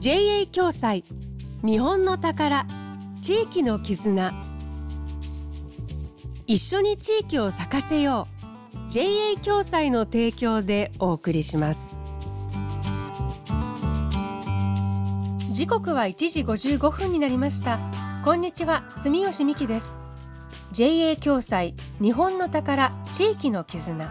[0.00, 1.04] JA 共済。
[1.62, 2.66] 日本の宝。
[3.20, 4.32] 地域の絆。
[6.46, 8.26] 一緒に地域を咲かせよ
[8.88, 8.90] う。
[8.90, 11.94] JA 共済の提供でお送りします。
[15.52, 17.78] 時刻は1時55分になりました。
[18.24, 18.90] こんにちは。
[18.96, 19.98] 住吉美希です。
[20.72, 21.74] JA 共済。
[22.00, 22.96] 日本の宝。
[23.10, 24.10] 地域の絆。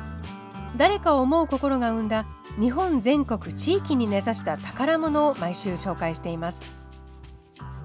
[0.78, 2.28] 誰かを思う心が生んだ。
[2.60, 6.70] 日本全国地域に根ざした宝物を毎週紹介しています。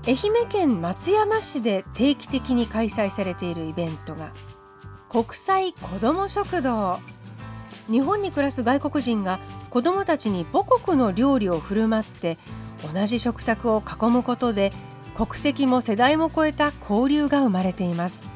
[0.05, 4.35] 愛媛県松山市で定期的に開催されているイベントが
[5.09, 6.99] 国際子ども食堂。
[7.89, 9.39] 日本に暮らす外国人が
[9.71, 12.37] 子どもたちに母国の料理を振る舞って
[12.93, 14.73] 同じ食卓を囲むことで
[15.15, 18.27] 国籍も世代も超えた交流が生まれています。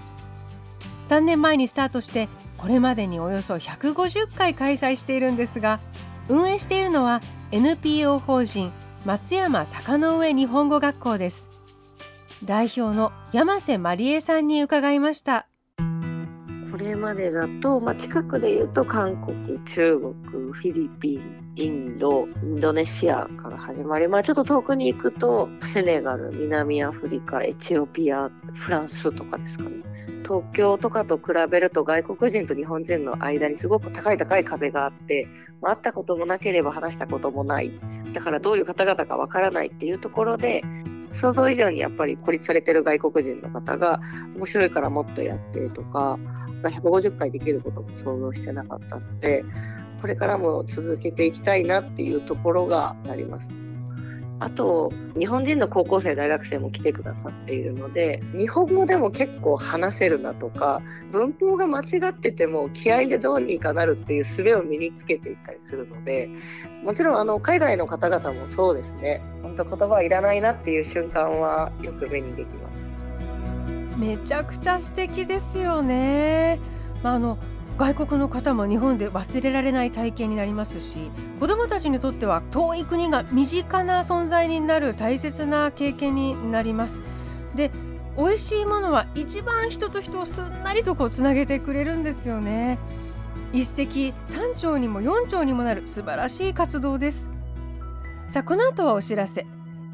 [1.08, 5.80] 3年前にスタートしてこれまでにおよそ150回開催しているんですが
[6.28, 7.20] 運営しているのは
[7.52, 8.72] NPO 法人
[9.04, 11.48] 松山坂の上日本語学校です。
[12.44, 15.48] 代表の山瀬まりえさんに伺いました。
[16.70, 20.14] これまでだと、まあ、近くで言うと韓国中国
[20.52, 29.70] フィリピンインドインドネシアから始まり、まあ、ちょっと遠くに行くとセネガル南アフリカエチオピアフランスとかですかね。
[30.22, 35.26] 東京とかと比べると外国人と日本人の間にすごく高い高い壁があって、
[35.60, 37.72] まあ、会ったこともなければ話したこともない。
[38.12, 40.62] だからどういう方々かわからないっていうところで
[41.12, 44.00] 想像以上にやっぱり孤立されてる外国人の方が
[44.36, 46.18] 面白いからもっとやってとか
[46.62, 49.44] ま150回できることも想像してなかったので
[50.00, 53.67] これからも続けていきたいなっていうところがあります。
[54.40, 66.28] あと日本人の高校生大学生も来てくださっているので日本語でも結構話せるなとか文法が間違ってても気合でどうにかなるっていう術を身につけていったりするので
[66.84, 72.86] もちろんあの海外の方々もそうですね本当言葉はいらないなっていう瞬間はよく目にできます。
[73.98, 76.60] めちゃくちゃ素敵ですよね。
[77.02, 77.36] まあ、あの
[77.78, 80.98] 外国の方も日本で忘れられない体験になりますし
[81.38, 87.02] 子どもたちにとっては遠い国が身近な存在になる大切な経験になります。
[87.54, 87.70] で
[88.16, 92.78] 美味しいものは一番人と人をすんなりとこうつなげてくれるんですよね。
[93.52, 97.30] 一石三鳥にも四鳥にもなる素晴らしい活動です。
[98.26, 99.46] さあこの後はお知らせ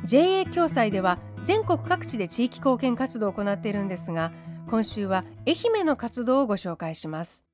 [0.04, 4.32] JA 共済では全国各地で地域貢献活動を行っているんですが
[4.68, 7.44] 今週は愛媛の活動をご紹介します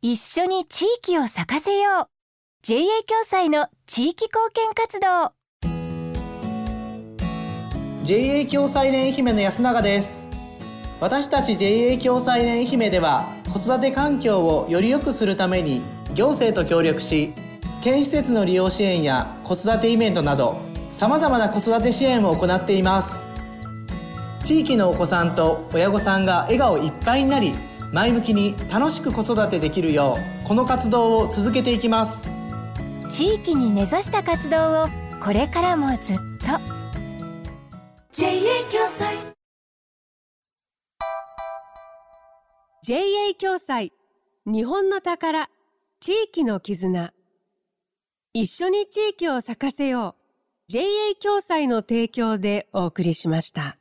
[0.00, 2.08] 一緒に地域を咲かせよう。
[2.62, 5.32] JA 共済の地域貢献活動。
[8.04, 10.30] JA 共済連愛媛の安永です。
[11.00, 15.82] 私たち JA 共済連愛媛では子育て環境をより良くするために
[16.14, 17.34] 行政と協力し
[17.82, 20.60] 県施設の利用支援や子育てイベントなど
[20.92, 23.26] さまざまな子育て支援を行っています。
[24.44, 27.52] 地域のお子さんと親御さんが笑顔いっぱいになり
[27.92, 32.30] 前向きに楽しく子育てできるようこの活動を続けていきます。
[33.08, 34.86] 地域に根ざした活動を
[35.22, 36.46] これからもずっと。
[38.12, 39.16] JA 共済
[42.84, 43.92] JA 共済
[44.46, 45.48] 日本の宝。
[46.00, 47.12] 地域の絆。
[48.34, 50.14] 一緒に地域を咲かせよう。
[50.68, 50.82] JA
[51.20, 53.78] 共済の提供でお送りしました。